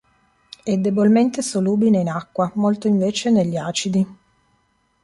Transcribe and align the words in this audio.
È 0.63 0.75
debolmente 0.77 1.43
solubile 1.43 1.99
in 1.99 2.09
acqua, 2.09 2.51
molto 2.55 2.87
invece 2.87 3.29
negli 3.29 3.55
acidi. 3.55 4.07